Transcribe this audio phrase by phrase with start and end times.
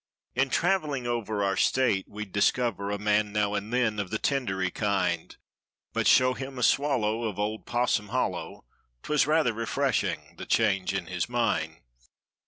[0.33, 4.71] In traveling over our State we'd discover A man now and then of the tindery
[4.71, 5.35] kind;
[5.93, 8.65] But show him a swallow of "Old Possum Hol¬ low"—
[9.03, 11.81] 'Twas rather refreshing—the change in his mind.